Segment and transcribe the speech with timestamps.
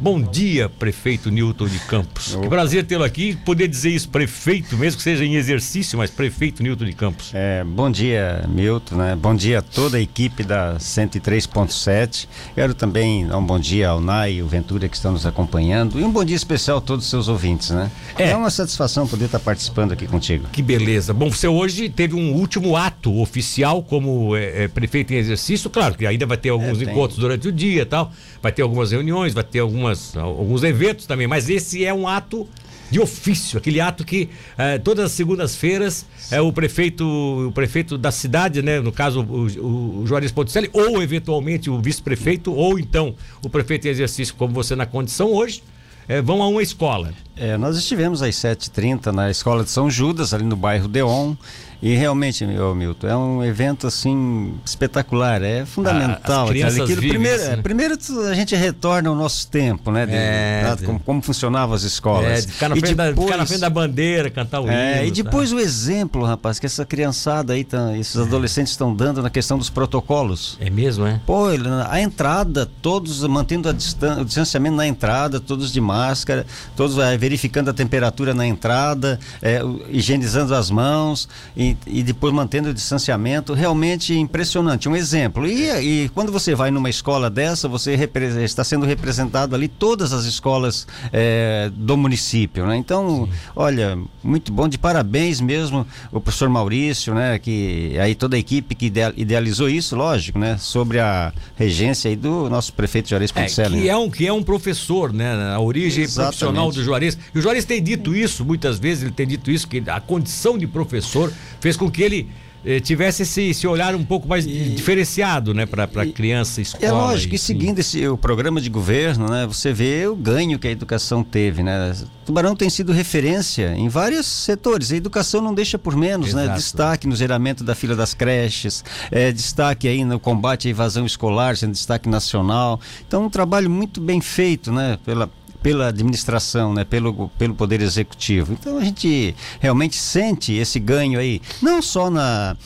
[0.00, 2.36] Bom dia, prefeito Newton de Campos.
[2.36, 6.62] Que prazer tê-lo aqui, poder dizer isso, prefeito, mesmo que seja em exercício, mas prefeito
[6.62, 7.30] Newton de Campos.
[7.32, 9.16] É, bom dia, Milton, né?
[9.16, 12.28] Bom dia a toda a equipe da 103.7.
[12.54, 15.98] Quero também dar um bom dia ao Nai e o Ventura que estão nos acompanhando
[15.98, 17.90] e um bom dia especial a todos os seus ouvintes, né?
[18.18, 20.46] É, é uma satisfação poder estar participando aqui contigo.
[20.52, 21.14] Que beleza.
[21.14, 25.94] Bom, você hoje teve um último ato oficial como é, é, prefeito em exercício, claro
[25.94, 28.92] que ainda vai ter alguns é, encontros durante o dia e tal, vai ter algumas
[28.92, 29.85] reuniões, vai ter algumas,
[30.16, 32.48] alguns eventos também, mas esse é um ato
[32.90, 37.04] de ofício, aquele ato que eh, todas as segundas-feiras é o prefeito,
[37.48, 42.52] o prefeito da cidade, né, no caso o, o Juarez Ponticelli, ou eventualmente o vice-prefeito,
[42.52, 45.62] ou então o prefeito em exercício, como você na condição hoje,
[46.08, 47.12] é, vão a uma escola.
[47.36, 51.34] É, nós estivemos às 7h30 na escola de São Judas, ali no bairro Deon.
[51.82, 56.48] E realmente, meu Milton, é um evento assim espetacular, é fundamental.
[56.48, 60.06] Ah, aquilo, vivem, primeiro, assim, é, primeiro a gente retorna ao nosso tempo, né?
[60.06, 62.46] De, é, de, como, como, funcionavam as escolas.
[62.46, 65.08] É, ficar, na frente depois, da, ficar na frente da bandeira, cantar o é, hino.
[65.08, 65.56] E depois tá.
[65.56, 69.68] o exemplo, rapaz, que essa criançada aí, tá, esses adolescentes estão dando na questão dos
[69.68, 70.56] protocolos.
[70.60, 71.20] É mesmo, é?
[71.26, 71.46] Pô,
[71.88, 77.16] a entrada, todos mantendo a distan o distanciamento na entrada, todos de máscara, todos é,
[77.18, 79.60] verificando a temperatura na entrada, é,
[79.90, 81.28] higienizando as mãos.
[81.56, 84.88] E, e, depois mantendo o distanciamento, realmente impressionante.
[84.88, 85.46] Um exemplo.
[85.46, 87.98] E, e quando você vai numa escola dessa, você
[88.44, 92.76] está sendo representado ali todas as escolas é, do município, né?
[92.76, 93.38] Então, Sim.
[93.54, 97.38] olha, muito bom, de parabéns mesmo o professor Maurício, né?
[97.38, 100.58] Que aí toda a equipe que idealizou isso, lógico, né?
[100.58, 103.76] Sobre a regência aí do nosso prefeito Juarez Ponticelli.
[103.76, 103.92] É, que, né?
[103.92, 105.52] é um, que é um professor, né?
[105.54, 106.38] A origem Exatamente.
[106.38, 107.18] profissional do Juarez.
[107.34, 110.58] E o Juarez tem dito isso, muitas vezes ele tem dito isso, que a condição
[110.58, 112.28] de professor fez com que ele
[112.66, 116.84] eh, tivesse esse, esse, olhar um pouco mais e, diferenciado, né, para criança, escola.
[116.84, 120.66] É lógico, e, seguindo esse, o programa de governo, né, você vê o ganho que
[120.66, 121.94] a educação teve, né?
[122.24, 124.90] Tubarão tem sido referência em vários setores.
[124.90, 126.42] A educação não deixa por menos, né?
[126.42, 126.48] Exato.
[126.48, 126.56] né?
[126.56, 131.56] Destaque no zeramento da fila das creches, é, destaque aí no combate à evasão escolar,
[131.56, 132.80] sendo destaque nacional.
[133.06, 135.30] Então, um trabalho muito bem feito, né, pela
[135.66, 138.52] pela administração, né, pelo, pelo poder executivo.
[138.52, 142.56] Então a gente realmente sente esse ganho aí, não só na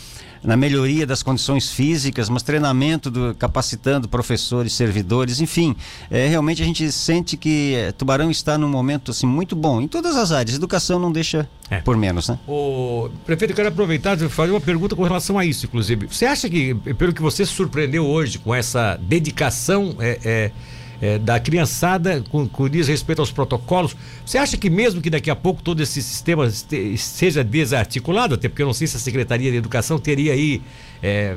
[0.42, 5.76] na melhoria das condições físicas, mas treinamento do, capacitando professores, servidores, enfim,
[6.10, 9.88] é, realmente a gente sente que é, Tubarão está num momento assim muito bom em
[9.88, 10.56] todas as áreas.
[10.56, 11.80] Educação não deixa é.
[11.80, 12.38] por menos, né?
[12.48, 16.06] O prefeito, eu quero aproveitar e fazer uma pergunta com relação a isso, inclusive.
[16.06, 20.52] Você acha que, pelo que você surpreendeu hoje com essa dedicação, é, é
[21.00, 23.96] é, da criançada com, com diz respeito aos protocolos.
[24.24, 26.48] Você acha que mesmo que daqui a pouco todo esse sistema
[26.96, 30.62] seja desarticulado, até porque eu não sei se a Secretaria de Educação teria aí
[31.02, 31.34] é,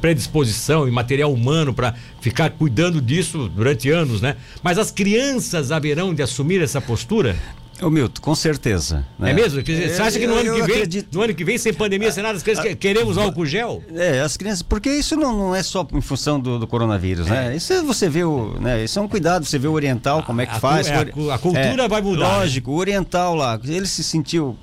[0.00, 4.36] predisposição e material humano para ficar cuidando disso durante anos, né?
[4.62, 7.36] Mas as crianças haverão de assumir essa postura?
[7.82, 9.06] Ô Milton, com certeza.
[9.18, 9.30] Né?
[9.30, 9.62] É mesmo?
[9.62, 11.14] Quer dizer, você acha que no, ano que, vem, acredito...
[11.14, 13.82] no ano que vem, sem pandemia, sem nada, as crianças queremos álcool gel?
[13.94, 17.46] É, as crianças, porque isso não, não é só em função do, do coronavírus, né?
[17.46, 17.48] é.
[17.50, 17.56] né?
[17.56, 18.84] Isso você vê o, né?
[18.84, 20.88] Isso é um cuidado, você vê o oriental, como é que a, faz.
[20.88, 21.00] É, a,
[21.34, 22.28] a, cultura é, vai mudar.
[22.28, 22.36] Né?
[22.38, 22.76] Lógico, né?
[22.76, 24.56] o oriental lá, ele se sentiu,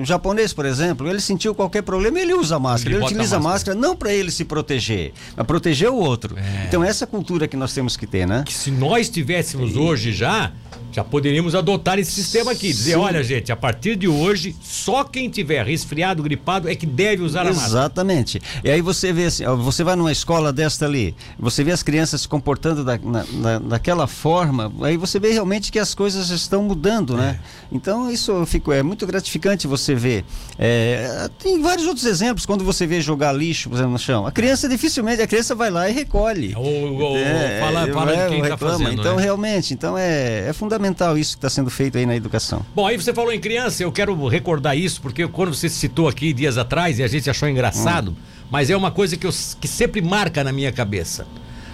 [0.00, 3.76] o japonês, por exemplo, ele sentiu qualquer problema, ele usa máscara, ele, ele utiliza máscara.
[3.76, 3.78] máscara.
[3.78, 6.36] não para ele se proteger, para proteger o outro.
[6.38, 6.66] É.
[6.66, 8.44] Então essa cultura que nós temos que ter, né?
[8.46, 9.78] Que se nós tivéssemos e...
[9.78, 10.52] hoje já
[10.92, 12.61] já poderíamos adotar esse sistema aqui.
[12.68, 12.98] Dizer, Sim.
[12.98, 17.42] olha, gente, a partir de hoje, só quem tiver resfriado, gripado, é que deve usar
[17.42, 17.68] a máscara.
[17.68, 18.40] Exatamente.
[18.62, 22.22] E aí você vê assim, você vai numa escola desta ali, você vê as crianças
[22.22, 27.16] se comportando da, na, daquela forma, aí você vê realmente que as coisas estão mudando,
[27.16, 27.38] né?
[27.40, 27.62] É.
[27.72, 30.24] Então isso fico, é muito gratificante você ver.
[30.58, 34.26] É, tem vários outros exemplos, quando você vê jogar lixo, por exemplo, no chão.
[34.26, 36.54] A criança dificilmente, a criança vai lá e recolhe.
[36.54, 38.92] Ou, ou é, fala, fala é, de quem está fazendo.
[38.92, 39.22] Então né?
[39.22, 42.51] realmente, então é, é fundamental isso que está sendo feito aí na educação.
[42.74, 46.32] Bom, aí você falou em criança, eu quero recordar isso, porque quando você citou aqui
[46.32, 48.14] dias atrás e a gente achou engraçado, hum.
[48.50, 51.26] mas é uma coisa que, eu, que sempre marca na minha cabeça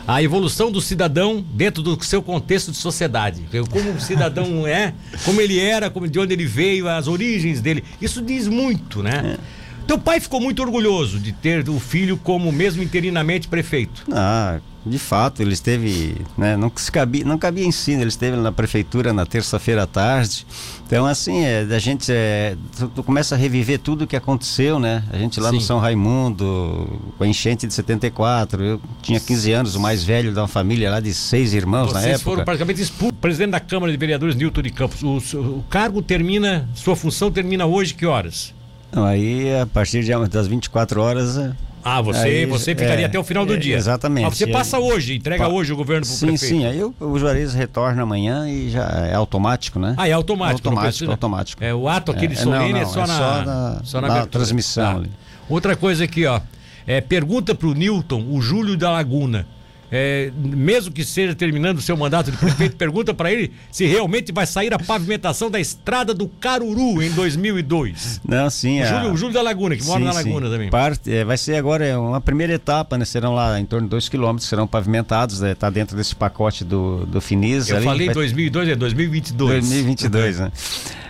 [0.09, 3.47] a evolução do cidadão dentro do seu contexto de sociedade.
[3.71, 7.85] Como o cidadão é, como ele era, como, de onde ele veio, as origens dele.
[8.01, 9.37] Isso diz muito, né?
[9.37, 9.59] É.
[9.87, 14.05] Teu pai ficou muito orgulhoso de ter o filho como mesmo interinamente prefeito.
[14.11, 19.13] Ah, de fato, ele esteve, né, não, cabia, não cabia ensino, ele esteve na prefeitura
[19.13, 20.47] na terça-feira à tarde.
[20.87, 24.79] Então, assim, é, a gente é, tu, tu, começa a reviver tudo o que aconteceu,
[24.79, 25.05] né?
[25.13, 25.57] A gente lá Sim.
[25.57, 30.33] no São Raimundo, com a enchente de 74, eu tinha 15 anos, o mais velho
[30.39, 32.25] uma família lá de seis irmãos Vocês na época.
[32.25, 33.19] foram praticamente expulsos.
[33.21, 37.67] Presidente da Câmara de Vereadores, Nilton de Campos, o, o cargo termina, sua função termina
[37.67, 38.55] hoje que horas?
[38.93, 41.39] Aí a partir de, das 24 horas
[41.85, 43.77] Ah, você, aí, você ficaria é, até o final do é, dia.
[43.77, 44.25] Exatamente.
[44.25, 45.51] Mas você passa aí, hoje, entrega pa...
[45.51, 46.39] hoje o governo para o prefeito.
[46.39, 46.67] Sim, sim.
[46.67, 49.95] Aí o, o Juarez retorna amanhã e já é automático, né?
[49.97, 50.69] Ah, é automático.
[50.69, 51.65] Automático, automático.
[51.65, 54.27] É, o ato aqui de solene é, só, é na, só na, só na, na
[54.27, 55.03] transmissão.
[55.03, 55.09] Tá.
[55.49, 56.41] Outra coisa aqui, ó.
[56.87, 59.47] É, pergunta para o Newton, o Júlio da Laguna
[59.91, 64.33] é, mesmo que seja terminando o seu mandato de prefeito, pergunta para ele se realmente
[64.33, 68.21] vai sair a pavimentação da estrada do Caruru em 2002.
[68.27, 68.81] Não, sim.
[68.81, 68.87] O, a...
[68.87, 70.53] Júlio, o Júlio da Laguna, que sim, mora na Laguna sim.
[70.53, 70.71] também.
[70.71, 73.05] Parte, é, vai ser agora é uma primeira etapa, né?
[73.05, 75.55] Serão lá em torno de 2 quilômetros, serão pavimentados, né?
[75.55, 77.69] Tá dentro desse pacote do, do Finis.
[77.69, 78.15] Eu ali, falei vai...
[78.15, 79.69] 2002, é 2022.
[79.69, 80.53] 2022, né?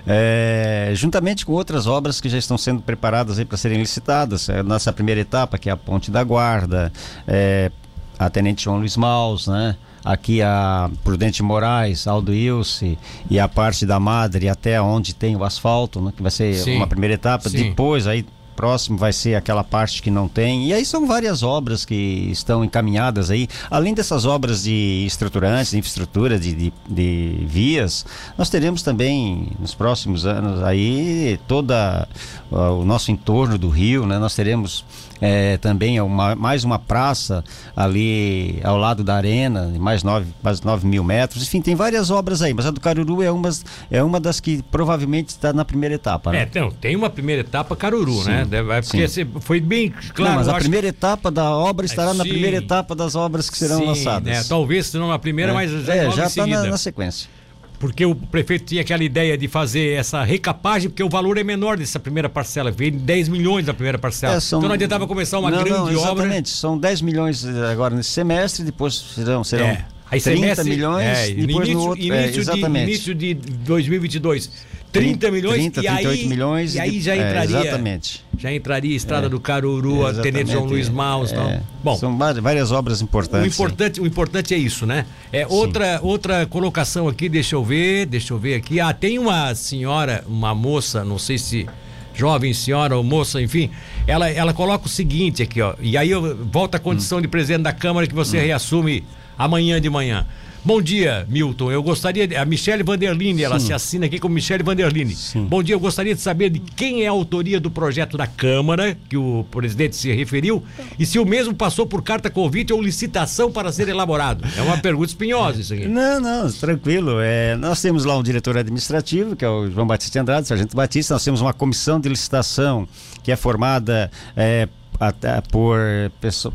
[0.07, 4.49] É, juntamente com outras obras que já estão sendo preparadas para serem licitadas.
[4.49, 6.91] É, nossa primeira etapa, que é a Ponte da Guarda,
[7.27, 7.71] é,
[8.19, 9.77] a Tenente João Luiz Maus, né?
[10.05, 12.99] Aqui a Prudente Moraes, Aldo Ilse
[13.29, 16.13] e a parte da Madre até onde tem o asfalto, né?
[16.17, 16.77] Que vai ser Sim.
[16.77, 17.49] uma primeira etapa.
[17.49, 17.57] Sim.
[17.57, 18.25] Depois aí
[18.59, 20.67] próximo vai ser aquela parte que não tem.
[20.67, 21.95] E aí são várias obras que
[22.33, 23.47] estão encaminhadas aí.
[23.71, 28.05] Além dessas obras de estruturantes, de infraestrutura, de, de, de vias,
[28.37, 32.09] nós teremos também nos próximos anos aí toda
[32.51, 34.19] uh, o nosso entorno do rio, né?
[34.19, 34.85] Nós teremos
[35.21, 37.45] é, também uma, mais uma praça
[37.77, 41.43] ali ao lado da arena, mais 9 mais nove mil metros.
[41.43, 43.51] Enfim, tem várias obras aí, mas a do Caruru é uma,
[43.91, 46.33] é uma das que provavelmente está na primeira etapa.
[46.33, 46.41] Né?
[46.41, 48.47] É, então, tem uma primeira etapa Caruru, sim, né?
[48.51, 49.27] É porque sim.
[49.41, 50.33] foi bem claro.
[50.33, 53.85] Não, mas a primeira etapa da obra estará na primeira etapa das obras que serão
[53.85, 54.33] lançadas.
[54.33, 54.45] Né?
[54.49, 55.55] Talvez não na primeira, é.
[55.55, 57.38] mas já, é, já está na, na sequência
[57.79, 61.77] porque o prefeito tinha aquela ideia de fazer essa recapagem, porque o valor é menor
[61.77, 64.35] dessa primeira parcela, vem 10 milhões da primeira parcela.
[64.35, 64.59] É, são...
[64.59, 66.11] Então não adiantava começar uma não, grande não, exatamente.
[66.11, 66.25] obra.
[66.25, 69.87] Exatamente, são 10 milhões eh, agora nesse semestre, depois serão, serão é.
[70.11, 72.05] Aí 30 semestre, milhões, é, depois início, no outro.
[72.05, 72.85] Início, é, exatamente.
[72.85, 74.51] De, início de 2022.
[74.91, 77.57] 30 milhões 30, 38 e aí, milhões e aí já é, entraria.
[77.57, 78.25] É, exatamente.
[78.39, 81.33] Já entraria Estrada é, do Caruru, a Tenente João Luiz Maus.
[81.33, 83.47] É, Bom, são várias obras importantes.
[83.47, 85.05] O importante, o importante é isso, né?
[85.33, 88.81] É outra, outra colocação aqui, deixa eu ver, deixa eu ver aqui.
[88.81, 91.67] Ah, tem uma senhora, uma moça, não sei se
[92.15, 93.71] jovem senhora ou moça, enfim,
[94.07, 95.75] ela, ela coloca o seguinte aqui, ó.
[95.81, 97.23] E aí eu volto à condição hum.
[97.23, 98.41] de presidente da Câmara que você hum.
[98.41, 99.05] reassume
[99.39, 100.27] amanhã de manhã.
[100.65, 101.71] Bom dia, Milton.
[101.71, 102.27] Eu gostaria.
[102.27, 105.15] De, a Michelle Vanderline, ela se assina aqui como Michelle Vanderline.
[105.15, 105.45] Sim.
[105.45, 108.97] Bom dia, eu gostaria de saber de quem é a autoria do projeto da Câmara,
[109.09, 110.63] que o presidente se referiu,
[110.99, 114.45] e se o mesmo passou por carta convite ou licitação para ser elaborado.
[114.57, 115.87] É uma pergunta espinhosa isso aqui.
[115.87, 117.19] Não, não, tranquilo.
[117.21, 121.15] É, nós temos lá um diretor administrativo, que é o João Batista Andrade, Sargento Batista,
[121.15, 122.87] nós temos uma comissão de licitação
[123.23, 124.69] que é formada é,
[124.99, 125.79] até por,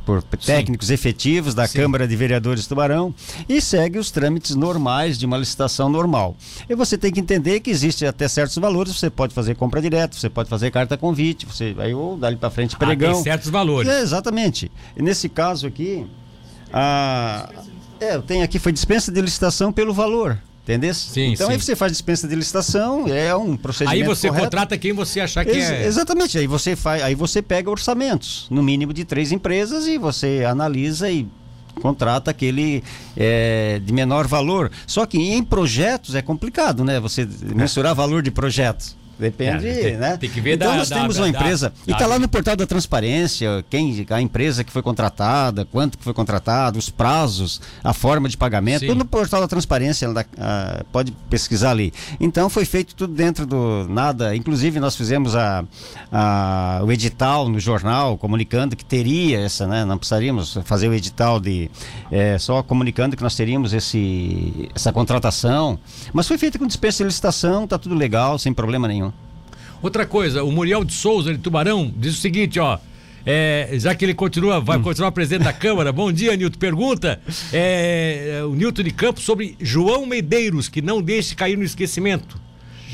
[0.06, 0.94] por técnicos Sim.
[0.94, 1.80] efetivos da Sim.
[1.80, 3.14] Câmara de Vereadores Tubarão
[3.48, 6.36] e segue os trâmites normais de uma licitação normal.
[6.70, 10.18] E você tem que entender que existe até certos valores, você pode fazer compra direta,
[10.18, 13.12] você pode fazer carta convite, você aí ou dali para frente pregão.
[13.12, 13.90] Ah, tem certos valores.
[13.90, 14.72] É, exatamente.
[14.96, 16.06] E nesse caso aqui,
[16.72, 17.50] a
[18.04, 20.38] é, eu tenho aqui foi dispensa de licitação pelo valor.
[20.64, 20.94] Entendeu?
[20.94, 21.54] Sim, então sim.
[21.54, 24.02] aí você faz dispensa de licitação, é um procedimento.
[24.02, 24.46] Aí você correto.
[24.46, 25.86] contrata quem você achar que Ex é.
[25.86, 30.46] Exatamente, aí você faz, aí você pega orçamentos, no mínimo de três empresas, e você
[30.48, 31.28] analisa e
[31.82, 32.82] contrata aquele
[33.18, 34.72] é, de menor valor.
[34.88, 36.98] Só que em projetos é complicado, né?
[37.00, 38.96] Você mensurar valor de projetos.
[39.18, 40.18] Depende, é, tem, né?
[40.18, 42.28] Tem que ver então da, nós da, temos da, uma empresa e está lá no
[42.28, 47.62] portal da transparência quem a empresa que foi contratada, quanto que foi contratado, os prazos,
[47.84, 48.88] a forma de pagamento, Sim.
[48.88, 51.94] tudo no portal da transparência, da, uh, pode pesquisar ali.
[52.20, 55.64] Então foi feito tudo dentro do nada, inclusive nós fizemos a,
[56.12, 59.86] a, o edital no jornal comunicando que teria essa, né?
[59.86, 61.70] Não precisaríamos fazer o edital de
[62.12, 65.78] é, só comunicando que nós teríamos esse essa contratação,
[66.12, 69.03] mas foi feito com dispensa de licitação, tá tudo legal, sem problema nenhum.
[69.84, 72.80] Outra coisa, o Muriel de Souza de Tubarão diz o seguinte, ó.
[73.26, 74.82] É, já que ele continua, vai hum.
[74.82, 75.92] continuar presidente da Câmara.
[75.92, 76.58] Bom dia, Nilton.
[76.58, 77.22] Pergunta
[77.52, 82.40] é, o Nilton de Campos sobre João Medeiros, que não deixe cair no esquecimento.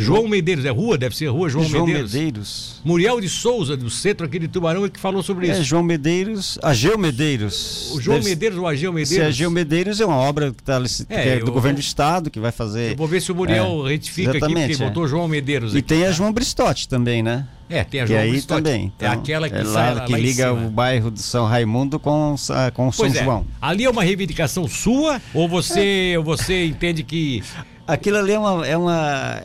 [0.03, 0.97] João Medeiros, é rua?
[0.97, 2.13] Deve ser rua João, João Medeiros.
[2.13, 2.81] Medeiros.
[2.83, 5.61] Muriel de Souza, do centro aqui de Tubarão, é que falou sobre é, isso.
[5.61, 7.91] É, João Medeiros, Ageu Medeiros.
[7.93, 8.29] O João Deve...
[8.29, 9.09] Medeiros ou Ageu Medeiros?
[9.09, 11.81] Se Ageu Medeiros é uma obra que, tá, que é, é do eu, governo do
[11.81, 12.91] estado, que vai fazer...
[12.91, 14.77] Eu vou ver se o Muriel é, retifica aqui, porque é.
[14.77, 17.47] botou João Medeiros E aqui, tem a João Bristotti também, né?
[17.69, 18.63] É, tem a João aí Bristotti.
[18.63, 18.93] também.
[18.95, 21.99] Então, é aquela que, é lá, lá, que lá liga o bairro de São Raimundo
[21.99, 22.35] com,
[22.73, 23.45] com São é, João.
[23.61, 27.43] Ali é uma reivindicação sua ou você, você entende que...
[27.85, 28.67] Aquilo ali é uma...
[28.67, 29.41] É uma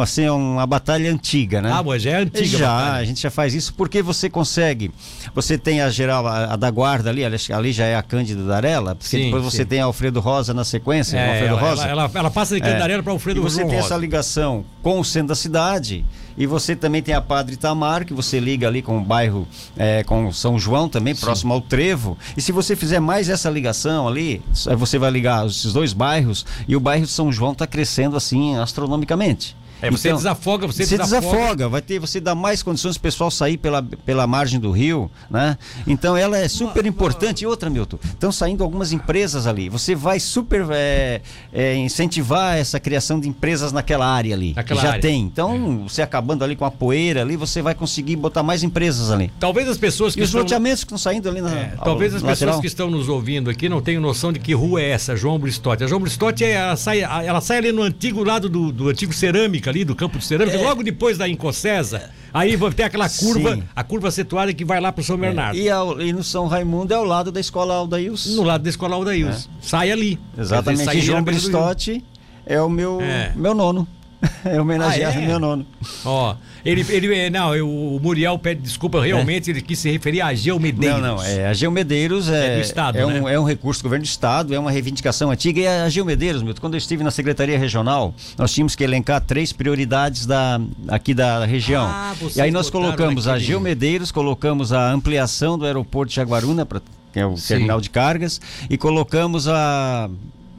[0.00, 1.70] assim, uma batalha antiga, né?
[1.72, 2.58] Ah, mas já é antiga.
[2.58, 4.90] Já, a, a gente já faz isso porque você consegue.
[5.34, 8.94] Você tem a geral, a, a da guarda ali, ali já é a Cândida Darela,
[8.94, 9.66] porque sim, depois você sim.
[9.66, 11.16] tem a Alfredo Rosa na sequência.
[11.16, 11.82] É, Alfredo ela, Rosa.
[11.82, 12.80] Ela, ela, ela passa de Cândida é.
[12.80, 13.54] Darela para Alfredo Rosa.
[13.54, 13.94] Você João tem Rosa.
[13.94, 16.04] essa ligação com o centro da cidade.
[16.38, 20.04] E você também tem a Padre Itamar, que você liga ali com o bairro, é,
[20.04, 21.22] com São João também, Sim.
[21.22, 22.18] próximo ao Trevo.
[22.36, 24.42] E se você fizer mais essa ligação ali,
[24.76, 28.56] você vai ligar esses dois bairros e o bairro de São João está crescendo assim
[28.56, 29.56] astronomicamente.
[29.82, 31.32] É, você então, desafoga, você, você desafoga.
[31.32, 31.68] desafoga.
[31.68, 35.10] vai ter, você dá mais condições para o pessoal sair pela, pela margem do rio,
[35.30, 35.58] né?
[35.86, 37.42] Então ela é super importante.
[37.42, 39.68] E outra, Milton, estão saindo algumas empresas ali.
[39.68, 41.20] Você vai super é,
[41.52, 44.54] é, incentivar essa criação de empresas naquela área ali.
[44.54, 45.02] Naquela já área.
[45.02, 45.22] tem.
[45.22, 45.88] Então, é.
[45.88, 49.30] você acabando ali com a poeira ali, você vai conseguir botar mais empresas ali.
[49.38, 50.40] Talvez as pessoas que e estão...
[50.40, 51.50] os loteamentos que estão saindo ali na.
[51.52, 52.60] É, ao, talvez as pessoas lateral.
[52.60, 55.84] que estão nos ouvindo aqui não tenham noção de que rua é essa, João Bristotti.
[55.84, 59.65] A João Bristotti ela sai, ela sai ali no antigo lado do, do antigo cerâmica
[59.68, 60.62] ali, do campo de cerâmica, é.
[60.62, 63.62] logo depois da Incocesa, aí vai ter aquela curva, Sim.
[63.74, 65.20] a curva situada que vai lá para o São é.
[65.20, 65.58] Bernardo.
[65.58, 65.62] É.
[65.62, 68.34] E, ao, e, no São Raimundo é ao lado da escola Aldails.
[68.36, 69.48] No lado da escola Aldails.
[69.60, 69.66] É.
[69.66, 70.18] Sai ali.
[70.36, 70.84] Exatamente.
[70.84, 72.04] Sai João Bristotti
[72.46, 73.32] é o meu, é.
[73.34, 73.86] meu nono.
[74.44, 75.26] É homenageado ah, é?
[75.26, 75.66] meu nono.
[76.04, 79.52] Ó, ele, ele, não, eu, o Muriel pede desculpa, realmente é.
[79.52, 81.00] ele quis se referir a Geo Medeiros.
[81.00, 83.20] Não, não, é, a Geo Medeiros é, é, do Estado, é, né?
[83.20, 85.60] um, é um recurso do governo do Estado, é uma reivindicação antiga.
[85.60, 89.20] E a Geo Medeiros, Milton, quando eu estive na Secretaria Regional, nós tínhamos que elencar
[89.20, 91.84] três prioridades da, aqui da região.
[91.84, 96.64] Ah, e aí nós colocamos a Geo Medeiros, colocamos a ampliação do aeroporto de Jaguaruna,
[96.64, 96.80] pra,
[97.12, 97.48] que é o Sim.
[97.48, 100.08] terminal de cargas, e colocamos a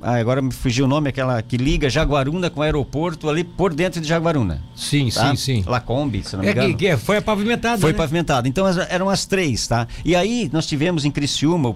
[0.01, 3.73] ah, agora me fugiu o nome, aquela que liga Jaguaruna com o aeroporto ali por
[3.73, 4.61] dentro de Jaguaruna.
[4.75, 5.29] Sim, tá?
[5.29, 5.63] sim, sim.
[5.65, 6.77] Lacombe, se não me é engano.
[6.77, 7.81] Que, que foi pavimentado.
[7.81, 7.97] Foi né?
[7.97, 8.47] pavimentado.
[8.47, 9.87] Então eram as três, tá?
[10.05, 11.75] E aí nós tivemos em Criciúma o,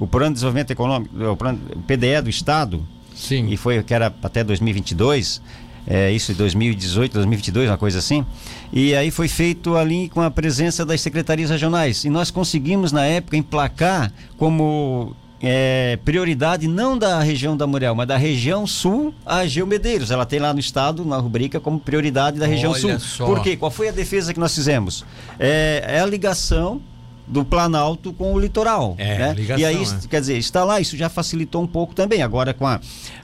[0.00, 2.84] o Plano de Desenvolvimento Econômico, o, plano, o PDE do Estado.
[3.14, 3.48] Sim.
[3.48, 5.40] E foi que era até 2022.
[5.86, 8.24] É, isso em 2018, 2022, uma coisa assim.
[8.72, 12.04] E aí foi feito ali com a presença das secretarias regionais.
[12.04, 18.06] E nós conseguimos, na época, emplacar como é, prioridade não da região da Muriel, mas
[18.06, 20.10] da região sul, a Geo Medeiros.
[20.10, 23.00] Ela tem lá no estado, na rubrica, como prioridade da região Olha sul.
[23.00, 23.26] Só.
[23.26, 23.56] Por quê?
[23.56, 25.04] Qual foi a defesa que nós fizemos?
[25.38, 26.80] É, é a ligação
[27.26, 28.94] do Planalto com o litoral.
[28.98, 29.34] É, né?
[29.34, 30.08] ligação, e aí, é.
[30.08, 32.22] quer dizer, está lá, isso já facilitou um pouco também.
[32.22, 32.80] Agora, com a,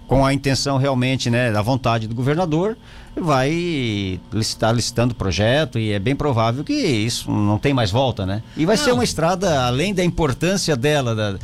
[0.07, 2.79] com a intenção realmente, né, da vontade do governador,
[3.21, 8.27] vai estar licitando o projeto e é bem provável que isso não tem mais volta,
[8.27, 8.43] né?
[8.57, 8.85] E vai não.
[8.85, 11.39] ser uma estrada, além da importância dela, da,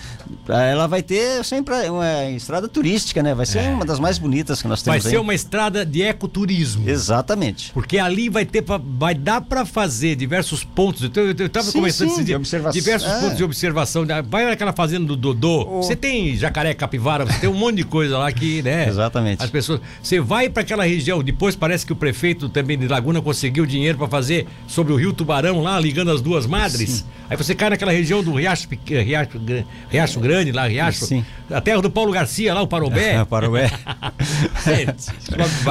[0.48, 3.34] ela vai ter sempre uma estrada turística, né?
[3.34, 3.68] Vai ser é.
[3.68, 6.88] uma das mais bonitas que nós temos Vai ser uma estrada de ecoturismo.
[6.88, 7.72] Exatamente.
[7.72, 11.02] Porque ali vai ter, pra, vai dar para fazer diversos pontos.
[11.02, 12.72] Eu, eu, eu tava começando sim, observação.
[12.80, 13.20] diversos é.
[13.20, 14.06] pontos de observação.
[14.28, 15.66] Vai naquela fazenda do Dodô.
[15.68, 15.82] Oh.
[15.82, 18.88] Você tem jacaré, capivara, você tem um monte de coisa lá que, né?
[18.92, 19.42] Exatamente.
[19.42, 23.22] As pessoas, você vai para aquela região depois parece que o prefeito também de Laguna
[23.22, 26.90] conseguiu dinheiro para fazer sobre o Rio Tubarão lá, ligando as duas madres.
[26.90, 27.04] Sim.
[27.30, 29.40] Aí você cai naquela região do Riacho, Riacho,
[29.88, 31.06] Riacho Grande, lá, Riacho.
[31.06, 31.24] Sim.
[31.48, 33.14] A terra do Paulo Garcia, lá, o Parobé.
[33.14, 33.70] É, Parobé.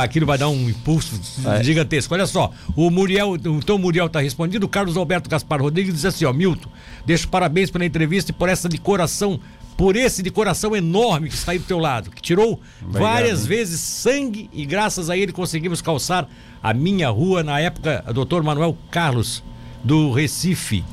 [0.01, 1.61] Aquilo vai dar um impulso é.
[1.61, 2.13] gigantesco.
[2.13, 6.05] Olha só, o Muriel, então o Muriel está respondido, o Carlos Alberto Gaspar Rodrigues diz
[6.05, 6.69] assim, ó, Milton,
[7.05, 9.41] deixo parabéns pela entrevista e por essa de coração
[9.81, 13.47] por esse de coração enorme que está aí do teu lado, que tirou Obrigado, várias
[13.47, 16.29] vezes sangue e graças a ele conseguimos calçar
[16.61, 19.43] a minha rua na época, doutor Manuel Carlos,
[19.83, 20.83] do Recife.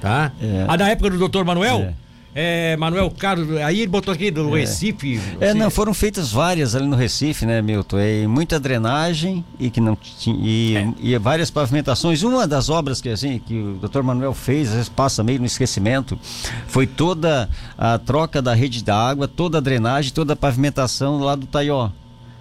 [0.00, 0.30] Tá?
[0.40, 0.64] É.
[0.68, 1.92] Ah, na época do doutor Manuel?
[2.02, 2.05] É
[2.38, 4.60] é, Manuel Carlos, aí ele botou aqui do é.
[4.60, 5.18] Recife.
[5.40, 7.98] É, não, foram feitas várias ali no Recife, né, Milton?
[7.98, 10.36] E muita drenagem e que não tinha.
[10.46, 10.88] E, é.
[11.00, 12.22] e, várias pavimentações.
[12.22, 15.46] Uma das obras que, assim, que o doutor Manuel fez, às vezes passa meio no
[15.46, 16.18] esquecimento,
[16.66, 21.36] foi toda a troca da rede da água, toda a drenagem, toda a pavimentação lá
[21.36, 21.88] do Taió.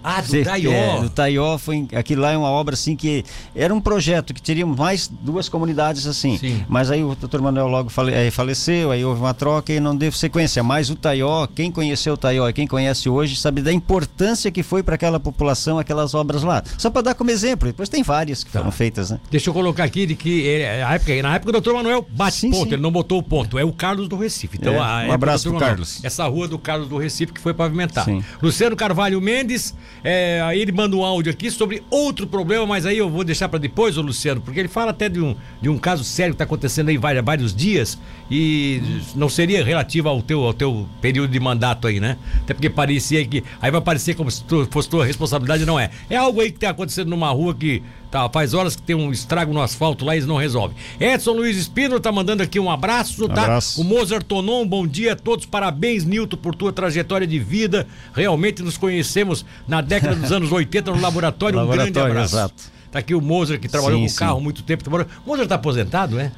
[0.07, 0.71] Ah, do Taió.
[0.71, 4.41] É, do Taió foi aquilo lá é uma obra assim que era um projeto que
[4.41, 6.37] teria mais duas comunidades assim.
[6.37, 6.63] Sim.
[6.69, 9.95] Mas aí o doutor Manuel logo fale, é, faleceu, aí houve uma troca e não
[9.95, 10.61] deu sequência.
[10.61, 14.61] Mas o Taió, quem conheceu o Taió e quem conhece hoje sabe da importância que
[14.61, 16.63] foi para aquela população aquelas obras lá.
[16.77, 18.59] Só para dar como exemplo, depois tem várias que tá.
[18.59, 19.19] foram feitas, né?
[19.31, 22.37] Deixa eu colocar aqui de que é, na época, na época o doutor Manuel bate
[22.37, 22.73] sim, ponto, sim.
[22.73, 24.57] ele não botou o ponto, é o Carlos do Recife.
[24.59, 26.03] Então, é, um abraço pro Carlos.
[26.03, 28.11] Essa rua do Carlos do Recife que foi pavimentada.
[28.41, 32.97] Luciano Carvalho Mendes, é, aí ele manda um áudio aqui sobre outro problema, mas aí
[32.97, 35.77] eu vou deixar para depois, ô Luciano, porque ele fala até de um, de um
[35.77, 37.97] caso sério que está acontecendo aí vários, vários dias
[38.29, 38.81] e
[39.15, 42.17] não seria relativo ao teu, ao teu período de mandato aí, né?
[42.41, 43.43] Até porque parecia que.
[43.61, 45.89] Aí vai parecer como se tu, fosse tua responsabilidade, não é.
[46.09, 47.83] É algo aí que está acontecendo numa rua que
[48.15, 50.77] Tá, faz horas que tem um estrago no asfalto lá e eles não resolvem.
[51.01, 53.41] Edson Luiz Espino tá mandando aqui um abraço, tá?
[53.41, 53.81] Abraço.
[53.81, 55.45] O Mozart Tonon, bom dia a todos.
[55.45, 57.85] Parabéns, Nilton, por tua trajetória de vida.
[58.13, 61.57] Realmente nos conhecemos na década dos anos 80 no laboratório.
[61.57, 62.35] Um laboratório, grande abraço.
[62.35, 62.75] Exato.
[62.91, 64.19] Tá aqui o Moser, que trabalhou sim, com sim.
[64.19, 64.83] carro muito tempo.
[64.89, 66.31] O Moser tá aposentado, é?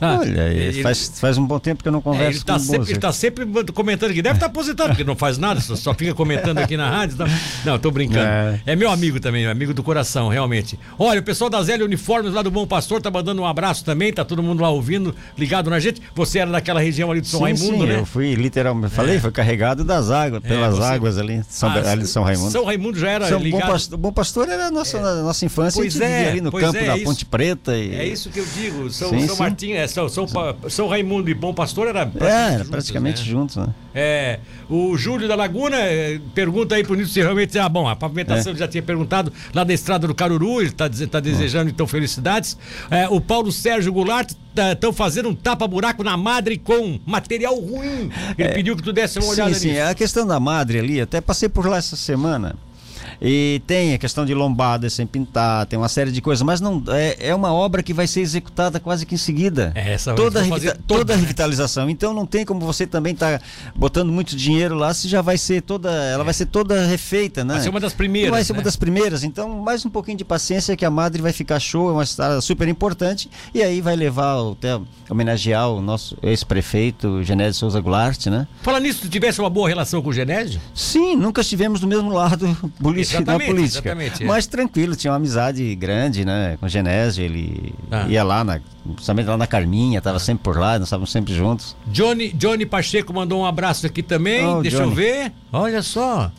[0.00, 0.18] Tá.
[0.18, 2.58] Olha, ele, faz, faz um bom tempo que eu não converso é, ele tá com
[2.60, 4.22] sempre, Ele está sempre comentando aqui.
[4.22, 7.18] Deve estar tá aposentado, porque não faz nada, só, só, fica comentando aqui na rádio.
[7.18, 7.26] Não,
[7.66, 8.24] não tô brincando.
[8.24, 8.62] É.
[8.64, 8.74] é.
[8.74, 10.80] meu amigo também, amigo do coração, realmente.
[10.98, 14.10] Olha, o pessoal da Zélia Uniformes lá do Bom Pastor tá mandando um abraço também,
[14.10, 16.00] tá todo mundo lá ouvindo, ligado na gente.
[16.14, 17.98] Você era daquela região ali de São sim, Raimundo, sim, né?
[18.00, 19.20] Eu fui literalmente, falei, é.
[19.20, 20.82] foi carregado das águas, é, pelas você...
[20.82, 22.50] águas ali, São, ah, ali de São Raimundo.
[22.50, 23.60] São Raimundo já era São ligado.
[23.60, 25.00] Bom Pastor, Bom Pastor era a nossa, é.
[25.00, 27.76] nossa infância, pois é, ali no campo é, da Ponte Preta.
[27.76, 27.94] E...
[27.94, 30.26] É isso que eu digo, São, sim, São Martinho, é, São, São,
[30.68, 33.64] são Raimundo e Bom Pastor era praticamente, é, era praticamente juntos, né?
[33.64, 33.74] juntos, né?
[33.94, 37.58] É, o Júlio da Laguna é, pergunta aí pro Nito se realmente.
[37.58, 38.56] Ah, bom, a pavimentação é.
[38.56, 42.56] já tinha perguntado lá da estrada do Caruru, ele está tá desejando então felicidades.
[42.90, 48.10] É, o Paulo Sérgio Goulart estão tá, fazendo um tapa-buraco na madre com material ruim.
[48.38, 49.80] Ele é, pediu que tu desse uma olhada sim, nisso.
[49.80, 52.56] Sim, a questão da madre ali, até passei por lá essa semana.
[53.20, 56.82] E tem a questão de lombada sem pintar, tem uma série de coisas, mas não
[56.88, 59.72] é, é uma obra que vai ser executada quase que em seguida.
[59.74, 61.20] É, essa toda, a revita toda a né?
[61.20, 61.90] revitalização.
[61.90, 63.44] Então não tem como você também estar tá
[63.76, 66.24] botando muito dinheiro lá se já vai ser toda, ela é.
[66.24, 67.54] vai ser toda refeita, né?
[67.54, 68.30] Vai ser uma das primeiras.
[68.30, 68.58] Vai ser né?
[68.58, 69.22] uma das primeiras.
[69.22, 72.40] Então mais um pouquinho de paciência que a Madre vai ficar show, é uma estrada
[72.40, 78.46] super importante e aí vai levar até homenagear o nosso ex-prefeito Genésio Souza Goulart, né?
[78.62, 80.60] Fala nisso, tu tivesse uma boa relação com o Genésio?
[80.74, 83.88] Sim, nunca estivemos do mesmo lado político exatamente, na política.
[83.88, 84.26] Exatamente, é.
[84.26, 86.56] Mas tranquilo, tinha uma amizade grande, né?
[86.58, 88.06] Com o Genésio, ele ah.
[88.08, 88.60] ia lá, na,
[88.94, 90.20] principalmente lá na Carminha, estava ah.
[90.20, 91.76] sempre por lá, nós estávamos sempre juntos.
[91.86, 94.90] Johnny, Johnny Pacheco mandou um abraço aqui também, oh, deixa Johnny.
[94.90, 95.32] eu ver.
[95.52, 96.30] Olha só.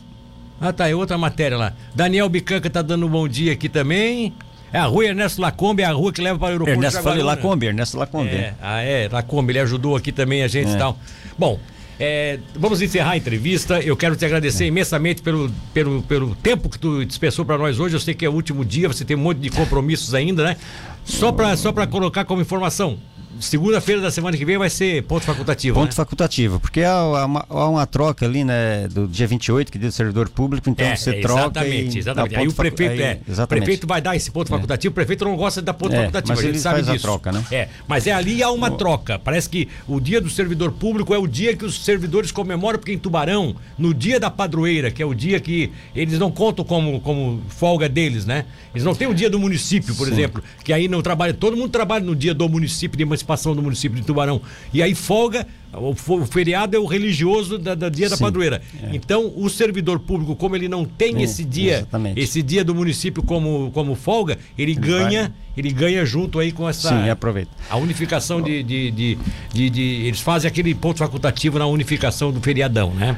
[0.60, 1.72] Ah, tá, é outra matéria lá.
[1.94, 4.32] Daniel Bicanca tá dando um bom dia aqui também.
[4.72, 7.22] É a rua Ernesto Lacombe, é a rua que leva para o aeroporto Ernesto, falei
[7.22, 8.30] Lacombe, Ernesto Lacombe.
[8.30, 10.78] É, ah, é, Lacombe, ele ajudou aqui também a gente e é.
[10.78, 10.96] tal.
[11.38, 11.58] Bom,
[11.98, 13.80] é, vamos encerrar a entrevista.
[13.80, 17.94] Eu quero te agradecer imensamente pelo, pelo, pelo tempo que tu dispensou para nós hoje.
[17.94, 20.56] Eu sei que é o último dia, você tem um monte de compromissos ainda, né?
[21.04, 22.98] Só para só colocar como informação,
[23.40, 25.74] segunda-feira da semana que vem vai ser ponto facultativo.
[25.74, 25.96] Ponto né?
[25.96, 29.92] facultativo, porque há uma, há uma, troca ali, né, do dia 28, que dia do
[29.92, 31.40] servidor público, então é, você é, troca.
[31.40, 32.36] Exatamente, exatamente.
[32.36, 34.50] Aí o prefeito, aí, é, prefeito vai dar esse ponto é.
[34.50, 37.06] facultativo, o prefeito não gosta de dar ponto é, facultativo, mas gente sabe faz disso.
[37.06, 37.44] A troca, né?
[37.50, 38.76] É, mas é ali há uma o...
[38.76, 39.18] troca.
[39.18, 42.92] Parece que o dia do servidor público é o dia que os servidores comemoram, porque
[42.92, 47.00] em Tubarão, no dia da padroeira, que é o dia que eles não contam como,
[47.00, 48.44] como folga deles, né?
[48.74, 50.12] Eles não têm o dia do município, por Sim.
[50.12, 53.62] exemplo, que aí não trabalha, todo mundo trabalha no dia do município, de emancipação do
[53.62, 54.40] município de Tubarão.
[54.72, 55.94] E aí folga, o,
[56.26, 58.60] feriado é o religioso da, da dia Sim, da padroeira.
[58.82, 58.94] É.
[58.94, 62.20] Então, o servidor público, como ele não tem é, esse dia, exatamente.
[62.20, 65.32] esse dia do município como, como folga, ele, ele ganha, vai...
[65.56, 66.88] ele ganha junto aí com essa.
[66.88, 67.50] Sim, aproveita.
[67.70, 69.18] A unificação de, de, de,
[69.52, 73.16] de, de Eles fazem aquele ponto facultativo na unificação do feriadão, né?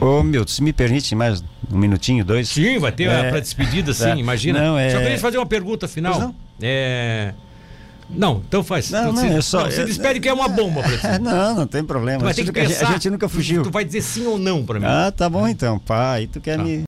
[0.00, 2.48] Ô, Milton, se me permite mais um minutinho, dois.
[2.48, 4.60] Sim, vai ter é, a despedida, sim, é, imagina.
[4.60, 4.90] Não, é...
[4.90, 6.18] Só queria fazer uma pergunta final.
[6.18, 6.34] Não?
[6.60, 7.32] É.
[8.14, 8.90] Não, então faz.
[8.90, 11.02] Não, não, é só, não, você despede que é uma bomba pra ti.
[11.22, 12.18] Não, não tem problema.
[12.18, 13.62] Tu vai ter que pensar, a gente nunca fugiu.
[13.62, 14.86] Tu, vai dizer sim ou não pra mim.
[14.86, 15.78] Ah, tá bom então.
[15.78, 16.64] Pá, aí tu quer tá.
[16.64, 16.84] me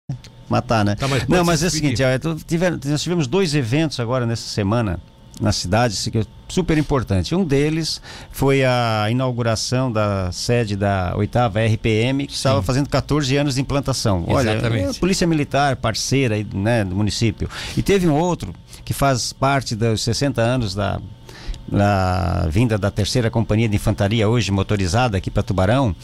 [0.48, 0.94] matar, né?
[0.94, 2.02] Tá, mas não, mas é o seguinte,
[2.46, 5.00] tivemos, nós tivemos dois eventos agora nessa semana
[5.40, 7.34] na cidade, que é super importante.
[7.34, 12.36] Um deles foi a inauguração da sede da oitava RPM, que Sim.
[12.36, 14.24] estava fazendo 14 anos de implantação.
[14.28, 15.00] Olha, Exatamente.
[15.00, 17.48] Polícia Militar, parceira né, do município.
[17.76, 21.00] E teve um outro que faz parte dos 60 anos da
[21.66, 25.96] na vinda da terceira companhia de infantaria hoje motorizada aqui para Tubarão.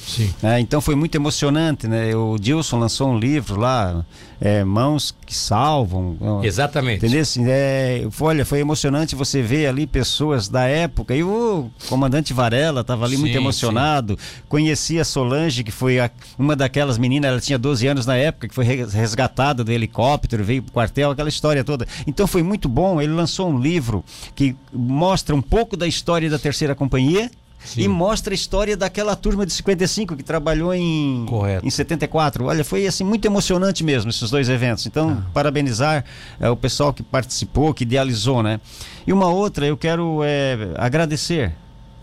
[0.42, 0.60] Né?
[0.60, 2.14] Então foi muito emocionante, né?
[2.14, 4.04] O Dilson lançou um livro lá,
[4.40, 6.40] é, Mãos que Salvam.
[6.42, 7.04] Exatamente.
[7.04, 7.20] Entendeu?
[7.20, 11.14] Assim, é, olha, foi emocionante você ver ali pessoas da época.
[11.14, 14.16] E o comandante Varela estava ali sim, muito emocionado.
[14.18, 14.42] Sim.
[14.48, 18.48] Conheci a Solange, que foi a, uma daquelas meninas, ela tinha 12 anos na época,
[18.48, 21.86] que foi resgatada do helicóptero, veio para o quartel, aquela história toda.
[22.06, 23.00] Então foi muito bom.
[23.00, 24.02] Ele lançou um livro
[24.34, 27.30] que mostra um pouco da história da terceira companhia
[27.64, 27.82] Sim.
[27.82, 31.66] e mostra a história daquela turma de 55 que trabalhou em, Correto.
[31.66, 32.44] em 74.
[32.44, 34.86] Olha, foi assim muito emocionante mesmo esses dois eventos.
[34.86, 35.30] Então, ah.
[35.32, 36.04] parabenizar
[36.38, 38.60] é, o pessoal que participou, que idealizou, né?
[39.06, 41.52] E uma outra, eu quero é, agradecer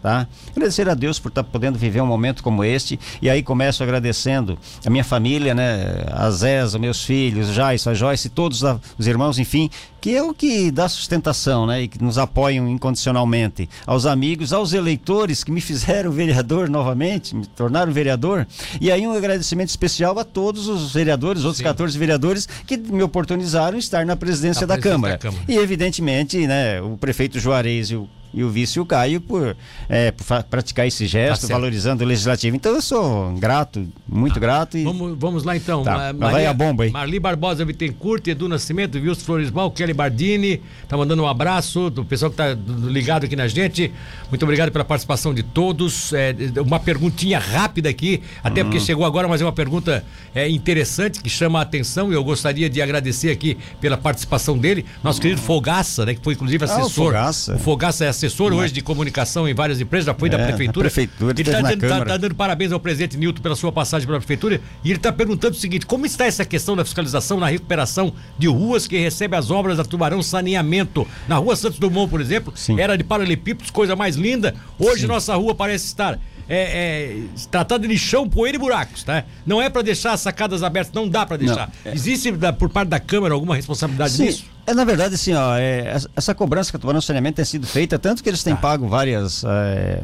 [0.01, 0.27] Tá?
[0.51, 2.99] Agradecer a Deus por estar tá podendo viver um momento como este.
[3.21, 6.05] E aí começo agradecendo a minha família, né?
[6.11, 8.63] A Zéza, meus filhos, Jais, a Joyce, todos
[8.97, 11.81] os irmãos, enfim, que é o que dá sustentação, né?
[11.81, 13.69] E que nos apoiam incondicionalmente.
[13.85, 18.47] Aos amigos, aos eleitores que me fizeram vereador novamente, me tornaram vereador.
[18.79, 21.63] E aí um agradecimento especial a todos os vereadores, outros Sim.
[21.63, 25.13] 14 vereadores, que me oportunizaram estar na presidência, da, presidência Câmara.
[25.13, 25.43] da, Câmara.
[25.47, 26.81] E evidentemente, né?
[26.81, 28.07] O prefeito Juarez e o
[28.37, 29.57] e o vice o Caio por,
[29.89, 32.55] é, por praticar esse gesto, tá valorizando o legislativo.
[32.55, 34.77] Então eu sou grato, muito ah, grato.
[34.77, 34.83] E...
[34.83, 35.83] Vamos, vamos lá então.
[35.83, 36.91] Tá, Ma vai a bomba aí.
[36.91, 42.29] Marli Barbosa Bittencourt, Edu Nascimento, Wilson Floresmal, Kelly Bardini, tá mandando um abraço do pessoal
[42.29, 43.91] que tá ligado aqui na gente.
[44.29, 46.13] Muito obrigado pela participação de todos.
[46.13, 48.69] É, uma perguntinha rápida aqui, até uhum.
[48.69, 52.23] porque chegou agora, mas é uma pergunta é, interessante que chama a atenção e eu
[52.23, 54.85] gostaria de agradecer aqui pela participação dele.
[55.03, 55.23] Nosso uhum.
[55.23, 56.83] querido Fogaça, né, que foi inclusive assessor.
[56.83, 57.55] Ah, o Fogaça.
[57.55, 60.89] O Fogaça é assessor hoje de comunicação em várias empresas, já foi é, da prefeitura.
[60.89, 64.19] prefeitura ele está dando, tá, tá dando, parabéns ao presidente Nilton pela sua passagem pela
[64.19, 68.13] prefeitura e ele está perguntando o seguinte: como está essa questão da fiscalização na recuperação
[68.37, 71.07] de ruas que recebe as obras da Tubarão Saneamento?
[71.27, 72.79] Na rua Santos Dumont, por exemplo, Sim.
[72.79, 74.55] era de paralelepípedos, coisa mais linda.
[74.79, 75.07] Hoje Sim.
[75.07, 79.23] nossa rua parece estar é, é, tratada de chão, poeira e buracos, tá?
[79.45, 81.69] Não é para deixar as sacadas abertas, não dá para deixar.
[81.83, 81.95] Não, é...
[81.95, 84.25] Existe da, por parte da Câmara alguma responsabilidade Sim.
[84.25, 84.56] nisso?
[84.67, 87.97] É, na verdade, assim, ó, é, essa cobrança que a Tubarão Saneamento tem sido feita,
[87.97, 88.57] tanto que eles têm ah.
[88.57, 90.01] pago várias é,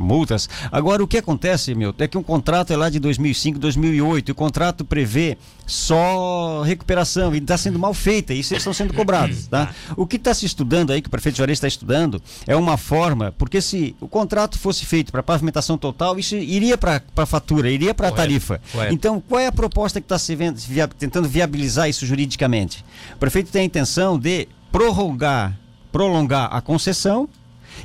[0.00, 0.48] multas.
[0.72, 4.32] Agora, o que acontece, meu, é que um contrato é lá de 2005, 2008, e
[4.32, 8.92] o contrato prevê só recuperação, e está sendo mal feita, e isso eles estão sendo
[8.92, 9.72] cobrados, tá?
[9.96, 13.32] O que está se estudando aí, que o prefeito Juarez está estudando, é uma forma,
[13.38, 17.94] porque se o contrato fosse feito para pavimentação total, isso iria para a fatura, iria
[17.94, 18.60] para a tarifa.
[18.72, 18.92] Correto.
[18.92, 22.84] Então, qual é a proposta que está se vendo, via, tentando viabilizar isso juridicamente?
[23.14, 25.56] O prefeito tem a intenção intenção de prorrogar,
[25.92, 27.28] prolongar a concessão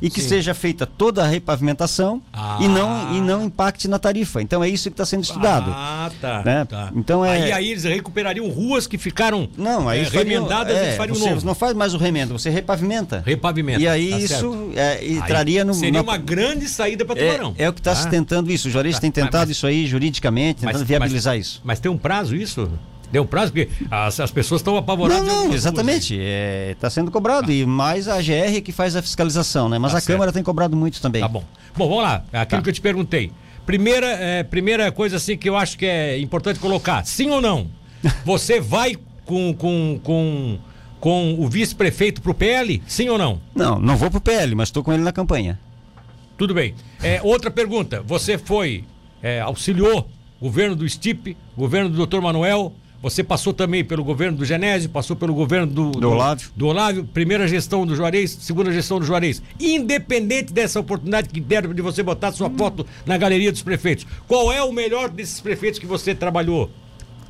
[0.02, 0.30] e que Sim.
[0.30, 2.58] seja feita toda a repavimentação ah.
[2.62, 4.42] e, não, e não impacte na tarifa.
[4.42, 5.72] Então é isso que está sendo estudado.
[5.76, 6.64] Ah, tá, né?
[6.64, 6.92] tá.
[6.96, 7.44] Então é...
[7.44, 11.30] aí, aí eles recuperariam ruas que ficaram não, aí é, remendadas é, e fariam você
[11.32, 11.46] novo.
[11.46, 13.22] não faz mais o remendo, você repavimenta.
[13.26, 13.82] Repavimenta.
[13.82, 15.74] E aí tá isso é, e aí traria no.
[15.74, 17.56] Seria uma grande saída para Tubarão.
[17.58, 17.96] É, é, o que está ah.
[17.96, 18.68] se tentando isso.
[18.70, 19.02] O Juarez tá.
[19.02, 21.62] tem tentado mas, isso aí juridicamente, tentando mas, viabilizar mas, isso.
[21.64, 22.70] Mas tem um prazo isso?
[23.12, 25.26] Deu prazo, porque as, as pessoas estão apavoradas.
[25.26, 26.14] Não, não exatamente.
[26.14, 27.52] Está é, tá sendo cobrado.
[27.52, 27.54] Ah.
[27.54, 29.80] E mais a GR que faz a fiscalização, né?
[29.80, 30.16] Mas tá a certo.
[30.16, 31.22] Câmara tem cobrado muito também.
[31.22, 31.44] Tá bom.
[31.76, 32.24] Bom, vamos lá.
[32.32, 32.64] Aquilo tá.
[32.64, 33.32] que eu te perguntei.
[33.66, 37.06] Primeira, é, primeira coisa assim que eu acho que é importante colocar.
[37.06, 37.68] Sim ou não?
[38.26, 38.96] Você vai
[39.26, 40.60] com, com, com,
[41.00, 42.82] com o vice-prefeito pro PL?
[42.88, 43.42] Sim ou não?
[43.54, 45.60] Não, não vou pro PL, mas estou com ele na campanha.
[46.38, 46.74] Tudo bem.
[47.04, 48.02] É, outra pergunta.
[48.06, 48.86] Você foi,
[49.22, 50.10] é, auxiliou
[50.42, 52.22] governo do Stipe, governo do Dr.
[52.22, 56.50] Manuel, você passou também pelo governo do Genésio, passou pelo governo do, do, do, Olávio.
[56.56, 59.42] Do Olávio, primeira gestão do Juarez, segunda gestão do Juarez.
[59.60, 62.58] Independente dessa oportunidade que deram de você botar sua hum.
[62.58, 66.70] foto na galeria dos prefeitos, qual é o melhor desses prefeitos que você trabalhou?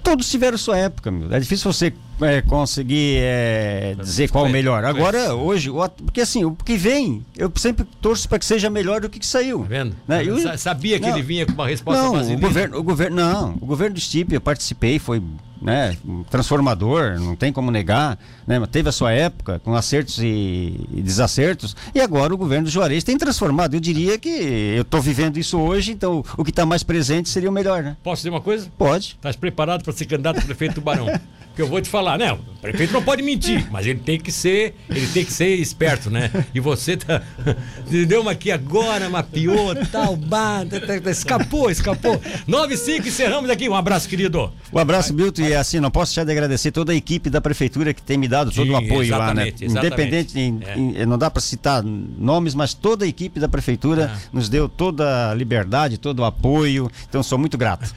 [0.03, 1.31] Todos tiveram sua época, meu.
[1.31, 4.83] É difícil você é, conseguir é, dizer qual é o melhor.
[4.85, 5.69] Agora, hoje,
[6.05, 9.25] porque assim, o que vem, eu sempre torço para que seja melhor do que, que
[9.25, 9.59] saiu.
[9.59, 9.95] Tá vendo?
[10.07, 10.25] Né?
[10.25, 13.53] Eu, Sabia que não, ele vinha com uma resposta não, o governo, o governo Não,
[13.61, 15.21] o governo do Stipe, eu participei, foi
[15.61, 15.97] né,
[16.29, 21.75] transformador, não tem como negar, né, teve a sua época com acertos e, e, desacertos,
[21.93, 23.73] e agora o governo do Juarez tem transformado.
[23.73, 27.49] Eu diria que eu estou vivendo isso hoje, então o que está mais presente seria
[27.49, 27.97] o melhor, né?
[28.03, 28.69] Posso dizer uma coisa?
[28.77, 29.15] Pode.
[29.17, 31.07] Estás preparado para ser candidato a prefeito do Barão?
[31.61, 32.31] eu vou te falar, né?
[32.33, 36.09] O prefeito não pode mentir, mas ele tem que ser, ele tem que ser esperto,
[36.09, 36.29] né?
[36.53, 37.21] E você tá
[38.07, 42.21] deu uma aqui agora, mapeou, tal, bah, tá, tá, tá, escapou, escapou.
[42.45, 43.69] 9 5 encerramos aqui.
[43.69, 44.51] Um abraço, querido.
[44.73, 47.93] Um abraço, Milton, e assim, não posso deixar de agradecer toda a equipe da prefeitura
[47.93, 49.53] que tem me dado todo Sim, o apoio lá, né?
[49.61, 50.37] Independente,
[50.97, 51.05] é.
[51.05, 54.29] não dá para citar nomes, mas toda a equipe da prefeitura ah.
[54.33, 56.91] nos deu toda a liberdade, todo o apoio.
[57.07, 57.93] Então sou muito grato.